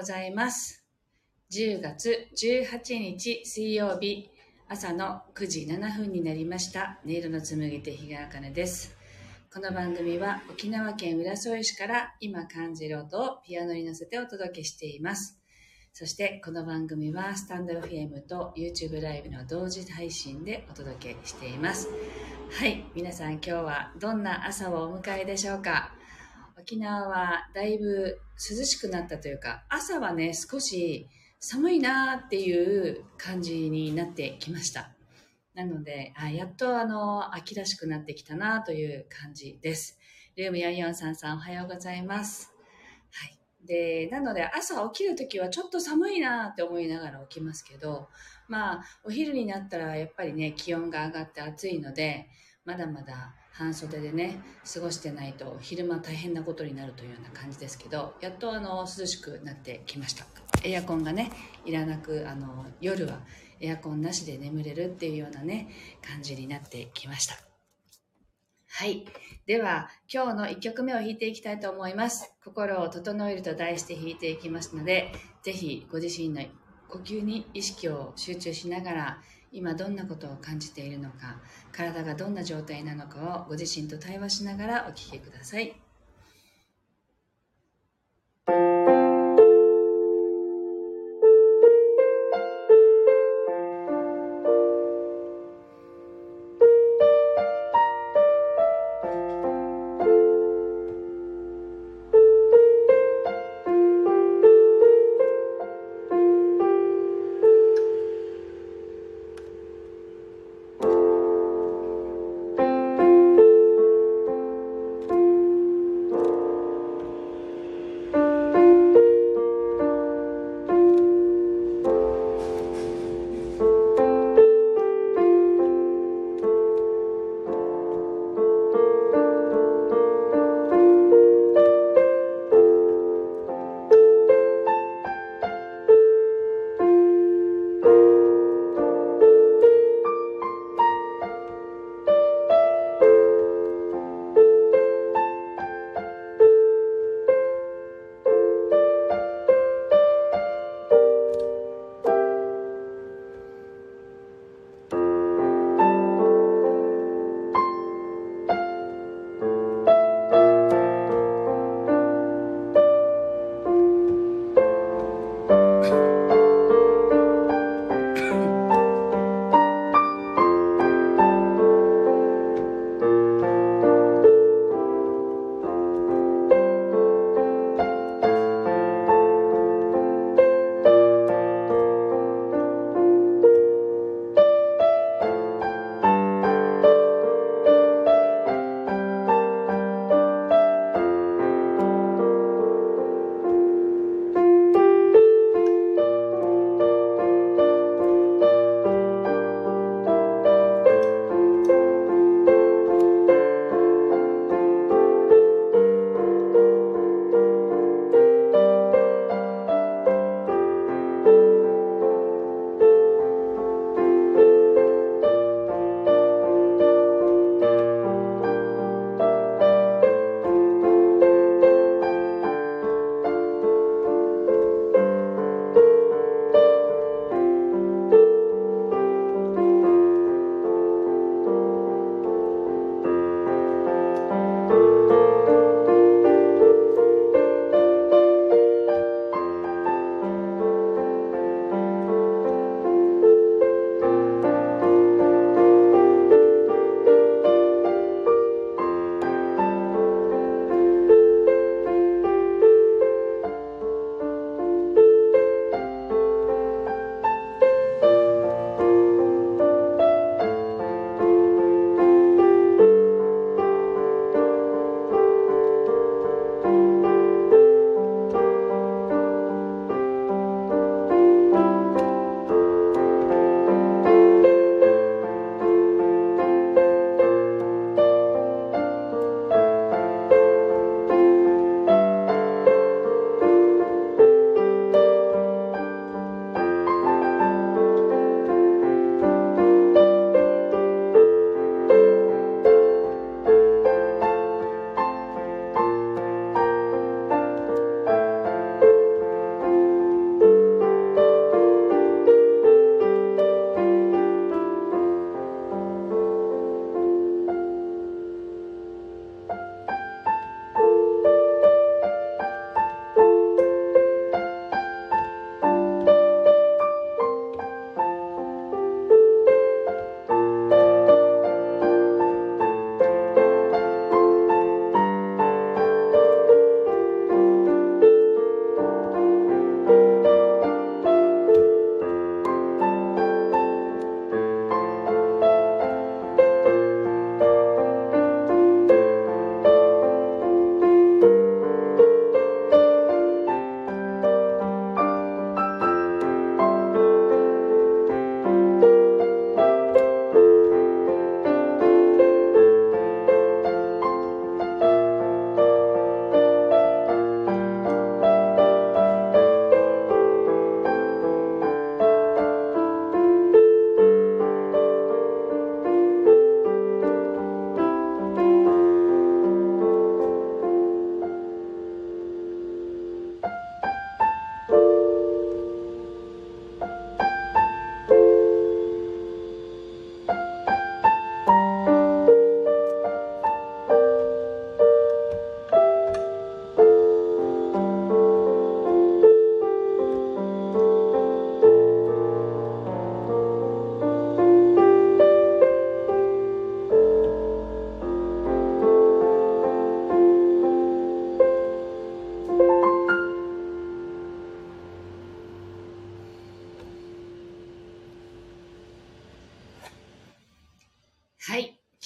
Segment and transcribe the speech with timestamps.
[0.00, 0.82] ございます。
[1.52, 4.30] 10月18日水曜日
[4.66, 6.98] 朝の9時7分になりました。
[7.04, 8.96] 音色の紡ぎ手日川茜です。
[9.52, 15.38] この番組は沖縄県浦添市から今感じる音をピアノに乗せてお届けしています。
[15.92, 21.90] そしてこの番組はスタンド FM と YouTube ライブの同時配信でお届けしています。
[22.52, 25.92] はい、皆さん今日はどんな朝をお迎えでしょうか？
[26.60, 34.90] 沖縄はだいぶ涼しくなったというか朝はね少し寒いなーっていう感じになってきました。
[35.54, 39.98] なのであやっとあの秋らしくなってきたなという感じです。
[40.36, 42.52] ルーム4433おはようございます。
[43.10, 43.38] はい。
[43.66, 48.08] でなので朝起きるときはちょっと寒いなって思いながら起きますけど
[48.48, 52.28] まあお昼になったらやっぱりね気温が上がって暑いので
[52.64, 54.40] まだまだ半袖でね
[54.72, 60.26] 過ごしてないと昼間大変なことになるというような感じですけどやっとあの涼しくなってきました。
[60.62, 61.30] エアコンがね
[61.64, 63.20] いらなくあの夜は
[63.60, 65.68] エアコンなしで眠れるっていうようなね
[66.02, 67.36] 感じになってきました。
[68.72, 69.04] はい。
[69.46, 72.32] では今日の1曲目を弾いていきたいと思います。
[72.44, 76.42] 心を整えると題して弾いていきますのでぜひご自身の
[76.88, 79.22] 呼吸に意識を集中しながら
[79.52, 81.36] 今どんなことを感じているのか
[81.72, 85.89] 体がどんな状態なのかをご自身と対話しながらお聞きください。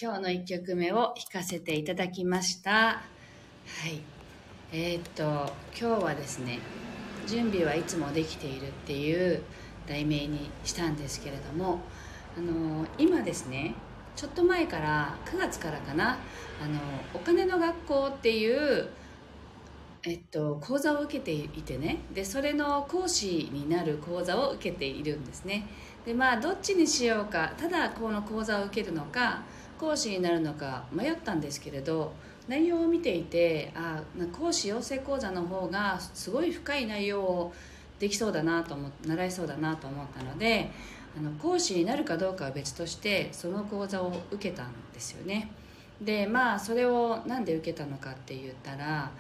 [0.05, 2.71] 今日の1曲目を弾かせていただきました。
[2.71, 3.01] は
[3.89, 4.03] い。
[4.71, 6.59] えー、っと今日はですね
[7.27, 9.41] 「準備はいつもできている」っていう
[9.89, 11.81] 題名にしたんですけれども
[12.37, 13.73] あの今ですね
[14.15, 16.19] ちょっと前から9月からかな
[16.63, 16.79] あの
[17.15, 18.91] お金の学校っていう
[20.07, 25.67] えっと、講座を受けていてねでそれの講師になる講座を受けているんですね。
[26.05, 29.43] でまあどっちにしようかただこの講座を受けるのか
[29.79, 32.13] 講師になるのか迷ったんですけれど
[32.49, 37.55] 内容を見ていてあ講師養成講座の方がすごい深い内容を
[37.99, 40.71] できそうだなと思習いそうだなと思ったので
[41.17, 45.51] あの講師になるかどうかは別としてその講座を受けたんですよね。
[46.01, 49.13] でまあそれを何で受けたのかって言ったら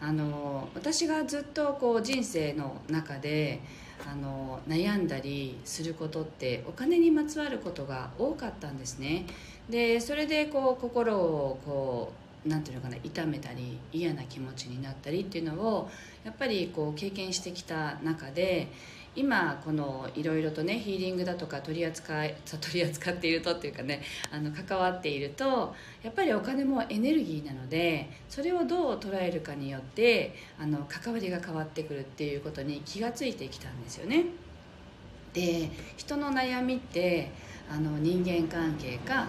[0.00, 3.60] あの私がずっとこう人生の中で
[4.10, 9.24] あの悩んだりすることってお金にまつわることが多かったんですね。
[9.70, 12.12] でそれでこう心をこ
[12.44, 15.90] うなんていうのかな痛めたり嫌な気持ちになったりっていうのを
[16.24, 18.68] やっぱりこう経験してきた中で
[19.16, 34.26] 今このいろいろとねヒーリングだとか取り扱い取り扱っているとっていうかねあの関わっているとやっぱりお金もエネルギーなのでそれをどう捉えるかによってあの関わりが変わってくるっていうことに気がついてきたんですよね。
[35.32, 37.30] で人の悩みって
[37.70, 39.26] あの人間関係か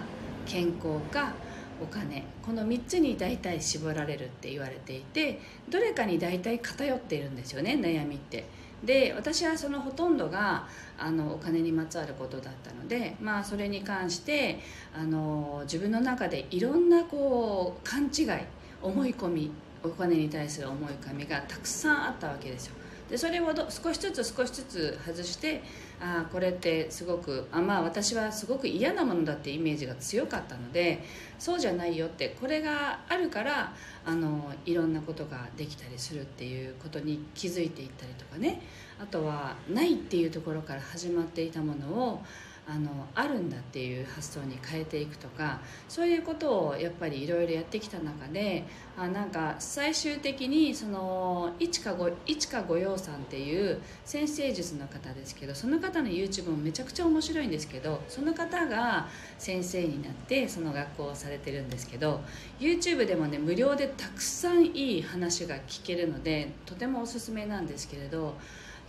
[0.48, 1.32] 健康か
[1.80, 2.24] お金。
[2.42, 5.38] この3つに大体絞られるって言われていて
[5.68, 8.46] どれかに大体偏っているんですよね悩みって。
[8.82, 14.60] で私はそのほとんどがあのお金にまつわることだったので、まあ、それに関して
[14.96, 18.44] あの自分の中でいろんなこう勘違い
[18.80, 19.50] 思い込み
[19.82, 22.77] お金に対する思い込みがたくさんあったわけですよ。
[23.08, 25.62] でそれを少しずつ少しずつ外して
[26.00, 31.02] あこれってすごくあまあ私はすごく嫌なものだってイメージが強かったので
[31.38, 33.72] そうじゃないよってこれがあるから
[34.04, 38.62] あのいろんなことができたりするっていうことに気づいていったりとかね。
[39.00, 42.22] あとはないっていうところから始まっていたものを
[42.70, 48.64] あのあるんだっていう発想に変えていくとかそういうことをやっぱりいろいろやってきた中で
[48.98, 59.08] あなんか最終的にその一かご一かご陽さんっていう先生術の方ですけどその方の YouTube もめちゃくちゃ面白いんですけどその方が
[59.38, 62.20] 先生になってその学校をされてるんですけど
[62.60, 68.34] YouTube でもね無料でたくさんいい話が聞けるのでとてもおすすめなんですけれど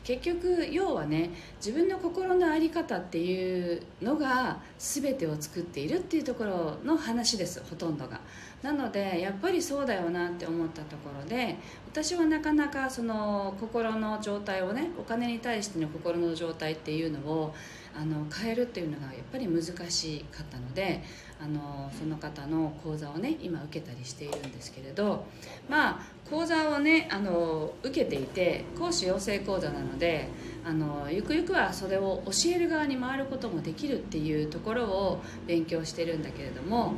[0.10, 8.20] 結局要はね自分の心の在り方っていうのが全てを作っているっていうところの話ですほとんどが。
[8.64, 11.56] なのでやっぱりそうだよなって思ったところで
[11.88, 17.54] 私はなかなかその心の状態をねお金に対しての心の状態っていうのを
[17.96, 21.04] あの変えるっていうのがやっぱり難しかったので
[21.42, 25.26] あのその方の講座をね今受けたりしているんですけれど
[25.70, 30.28] まあ講座をねあの受けていて講師養成講座なので
[30.64, 36.94] あのゆくゆくはそれを教える側に回ることもできるっていうところを勉強してるんだけれども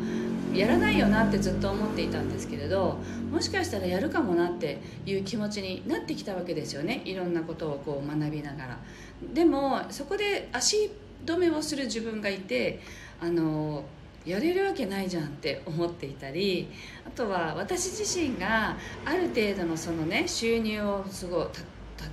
[0.53, 2.97] やらないよなってずっと思っていたんですけれど
[3.31, 8.77] もしかしたらやるかもなっていう気持ちになってきたわけですよねいろんなことをこう学びながら。
[9.33, 10.91] でもそこで足
[11.25, 12.79] 止めをする自分がいて
[13.21, 13.85] あの
[14.25, 16.69] やれるわけないじゃんって思っていたり
[17.05, 21.47] あとは私自身がある程度のそのね収入をすごい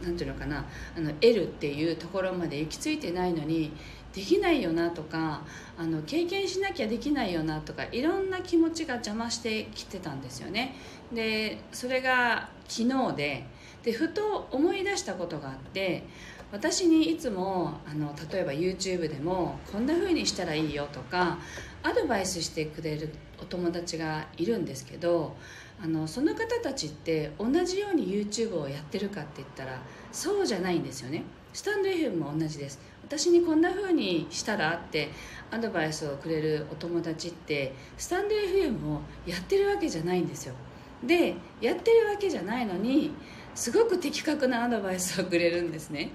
[0.03, 0.65] 何ていうのかな
[0.97, 3.73] あの得るっていうところまで行き着いてないのに
[4.15, 5.43] できないよなとか
[5.77, 10.75] あの経験しなきゃできないよなとかいろんな気持ちが邪魔してきてたんですよね。
[11.13, 13.47] でそれが昨日で
[13.83, 16.05] でふと思い出したことがあって
[16.51, 21.39] 私にいつもあの例えば YouTube でもこんな風にしたらいいよとか
[21.83, 23.11] アドバイスしてくれる
[23.41, 25.37] お友達がいるんですけど
[25.83, 31.23] あのその方たちって同じように YouTube をやってるかって言ったらそうじゃないんですよね。
[31.53, 32.81] スタンド FM も同じです。
[33.05, 35.09] 私にこんな風にしたらって
[35.51, 40.55] アドバイスをくれるお友達ってスタンド FM をやってるわけじゃないんですよ。
[41.03, 43.13] でやってるわけじゃないのに
[43.55, 46.11] すごく的確なアドバイスをくれるんですね。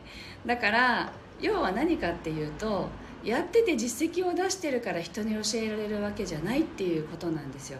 [0.45, 1.11] だから
[1.41, 2.89] 要は何かっていうと
[3.23, 7.79] やってて実績を出してるから人に教えられるわけじゃないっていうことなんですよ。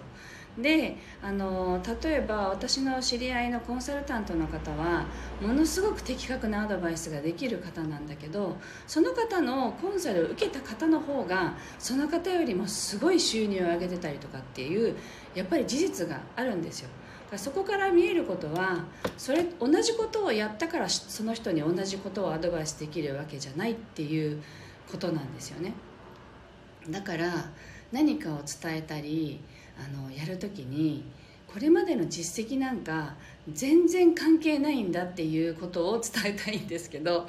[0.58, 5.06] であの例えば私の知り合いのコンサルタントの方は
[5.42, 14.96] ものすごく的確なアドバイスができる方なんだけどその方のコンサルを受けた方の方がその方よりもすごい収入を上げてたりとかっていう
[15.34, 16.90] やっぱり事実があるんですよ。
[17.36, 18.86] そこから見えることは
[19.18, 24.40] それ同じことをやったからその人に同じことをアドバイスできるわけじゃないっていう
[24.92, 25.74] ことなんですよね。
[26.90, 27.50] だから
[27.92, 29.40] 何かを伝えたり
[29.78, 31.04] あのやる時に
[31.48, 33.16] これまでの実績なんか
[33.52, 37.28] 全然関係ないんだっていうことを伝えたいんですけど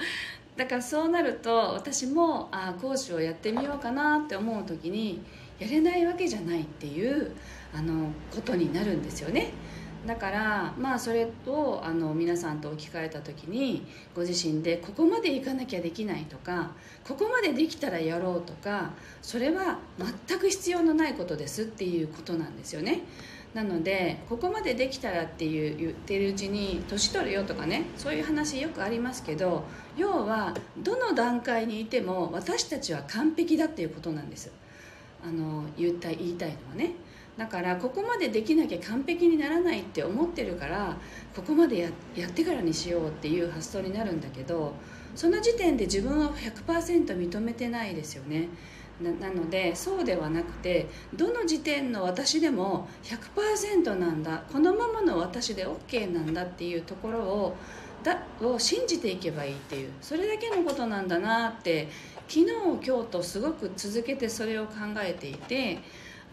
[0.56, 5.20] だからそうなると私もあ講師をやってみようかなって思う時に
[5.58, 7.32] やれないわけじゃないっていう
[7.74, 9.52] あのことになるんですよね。
[10.06, 16.73] だからまあそれとあの皆さんと置き換えた時にご自身でここまでいかなきゃできないとか
[17.06, 18.90] ここまでできたらやろうとか
[19.23, 19.78] それは
[20.28, 23.02] 全く必要のないことですっていうことなんですよね。
[23.54, 29.62] なのでここまでできたらっていう言ってるうちに年取るよとかねそういう話よくありますけど
[29.96, 34.50] 要はどの段階にいても私たちは完璧だっていうことなんです。
[35.25, 36.92] あの言いた言いたいのはね。
[37.36, 40.96] だからここまでできなきゃ完璧にならないって思ってるから
[41.34, 44.72] ここまでややってからにしようっていう発想になるんだけど
[45.16, 48.48] その時点で自分は100%認めてないですよね。
[49.02, 57.56] ななのでそうではなくてどの時点の私でも100%なんだこのままの私で OK なんだっていうところを
[58.04, 61.88] だを信じていけばいいっていうそれだけのことなんだなって
[62.28, 62.46] 昨日
[62.86, 65.78] 今日とすごく続けてそれを考えていて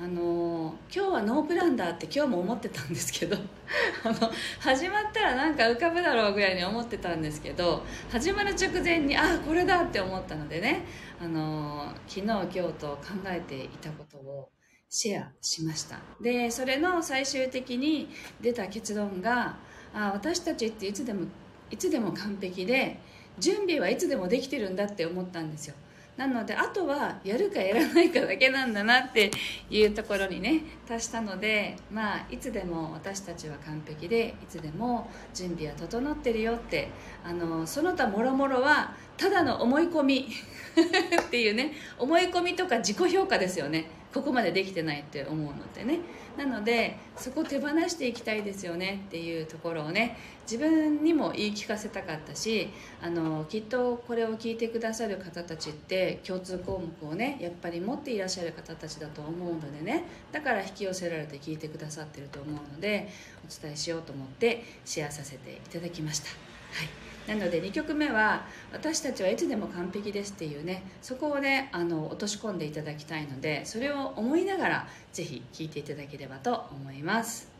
[0.03, 3.37] あの今日はノープランだって今日も思ってたんですけど
[4.03, 10.85] あの始まったらなんか浮かぶだろうぐらいに思ってたんですけど始まる直前にああこれだって思ったのでね
[11.21, 14.49] あの昨日今日と考えていたことを
[14.89, 15.99] シェアしました。
[16.19, 18.09] でそれの最終的に
[18.41, 19.57] 出た結論が
[19.93, 21.27] あ私たちっていつでも
[21.69, 22.97] いつでも完璧で
[23.37, 25.75] 準備はいつでもできてるんだって思ったんですよ。
[26.17, 29.31] なのであとはやるかやらないかだけなんだなって
[29.69, 36.89] いうところにね達したのでまあいつでも私たちは完璧でいつでも準備は整ってるよって
[37.23, 40.27] あのその他もろもろはただの思い込み。
[41.21, 41.73] っていうね。
[41.99, 43.85] 思い込みとか自己評価ですよね。
[44.11, 45.99] ここまでできてないって思うのってね。
[46.37, 49.03] なのでそこ手放していきたいですよね。
[49.07, 50.17] っていうところをね。
[50.49, 52.67] 自分にも言い聞かせたかったし
[52.99, 60.03] あのきっとこれを聞いてくださる方たちって共通項目をねやっぱり持っていらっしゃる方たちだと思うのでね。
[60.31, 63.07] だから引き寄せられて聞いてくださってると思うので
[63.47, 66.27] お伝えしようと思ってシェアさせていただきました。
[66.27, 66.33] は
[66.83, 67.10] い。
[67.27, 77.50] なので2曲目は私たちはいつでも完璧ですっていうねそこをねあの落とし込んでいただきたいのでそれを思いながら是非聴いていただければと思います。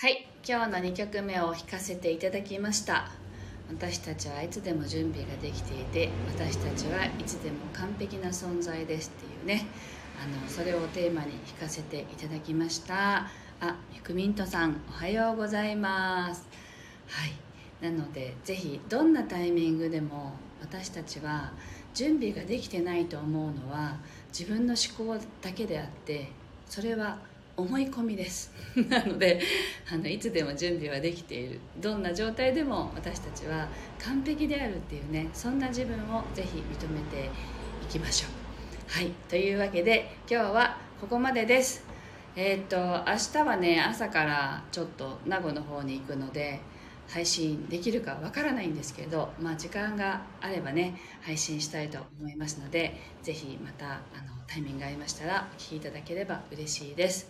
[0.00, 3.10] はい今日の2曲目を弾かせていただきました。
[3.68, 9.66] 私たちはいつでも準備ができていて私たちはいつでも完璧な存在ですっていうね。
[10.22, 13.26] あのそれをテーマに弾かせていただきました。
[13.60, 16.46] あゆくみんとさんおはようございます。
[17.08, 17.32] はい
[17.84, 21.50] なのでぜひどんなタイミングでも私たちは
[21.92, 23.96] 準備ができてないと思うのは
[24.28, 26.30] 自分の思考だけであって
[26.68, 27.18] それは
[27.58, 28.52] 思い込みです。
[28.88, 29.40] なので
[29.92, 31.58] あのいつでも準備はできている。
[31.78, 33.68] どんな状態でも私たちは
[33.98, 37.28] 完璧であるっていうねそんな自分をぜひ認めて
[37.82, 38.30] いきましょう。
[38.86, 39.10] はい。
[39.28, 41.84] というわけで今日はここまでです。
[42.36, 42.76] えー、っと
[43.10, 46.60] 明日はね朝からちょっと名護の方に行くので
[47.08, 54.00] 配信できるかわからないんですけど、まあ、時間があればね配信したいと思いますのでぜひまたあの
[54.46, 57.28] タイミングが合いましたらお聴きいただければ嬉しいです。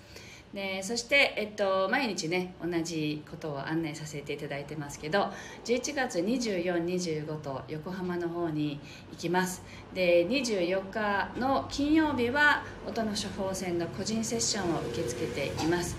[0.55, 5.31] でそして、えっと、毎日ね同じことを案内させていただいてますけど
[5.67, 8.81] 11月2425と横浜の方に
[9.13, 9.63] 行きます。
[9.95, 15.97] で24日の金曜日は音の処方箋の個人セッションを受け付けています。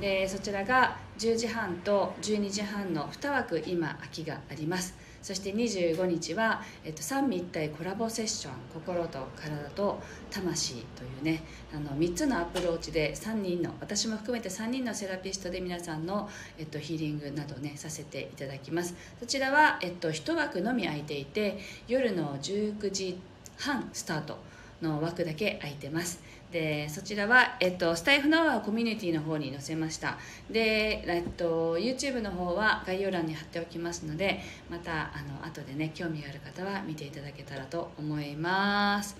[0.00, 4.92] でそちらが10時半と12時半の2枠今空きがあります。
[5.22, 10.00] そして25日は、えっと、三位一体コラボセッション心と体と
[10.32, 18.96] 魂というねあの3つのアプローチで3人の私も含めて3人のセラピストで皆さんの、えっと、ヒーリングなどねさせていただきます。
[19.20, 23.20] そちらは、えっと、1枠のみ空いていて夜の19時
[23.58, 24.38] 半スタート
[24.82, 26.20] の枠だけ空いてます。
[26.52, 30.18] でそちらは、えっと、スタイフのコミュニティの方に載せました。
[30.50, 39.16] で、えっと、YouTube の方は概要欄に貼っておきますのでまたあの後でね興味がある方は見ていただけたらと思います。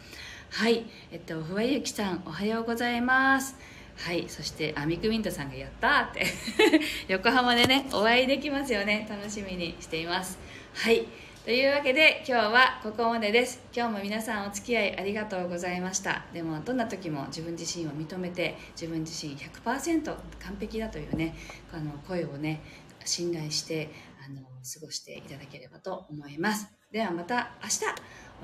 [0.50, 3.56] はいえっとふわゆきさんおはようございます。
[3.96, 6.26] はいそしてあみくミントさんがやったって。
[7.08, 9.06] 横浜でねお会いできますよね。
[9.08, 10.38] 楽しみにしています。
[10.74, 11.06] はい。
[11.44, 13.60] というわけで今日はここまでです。
[13.74, 16.24] 今日も皆さんお付き合いありがとうございました。
[16.32, 20.16] でもどんな時も自分自身を認めて自分自身100%完
[20.60, 21.34] 璧だというね
[21.72, 22.62] あの声をね
[23.04, 23.90] 信頼して
[24.24, 24.46] あの過
[24.86, 26.68] ごしていただければと思います。
[26.92, 27.80] ではまた明日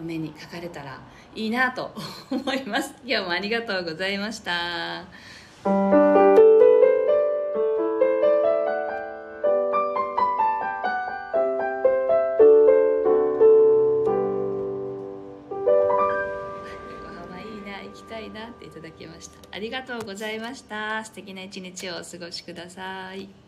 [0.00, 1.00] お目にかかれたら
[1.37, 1.94] いいなと
[2.32, 2.94] 思います。
[3.04, 6.27] 今日もありがとうございました。
[19.78, 21.04] がとうございました。
[21.04, 23.47] 素敵な一日をお過ごしください。